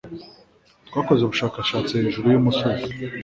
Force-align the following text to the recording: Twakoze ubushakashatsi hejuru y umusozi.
Twakoze 0.87 1.21
ubushakashatsi 1.23 1.91
hejuru 2.01 2.25
y 2.33 2.37
umusozi. 2.39 2.89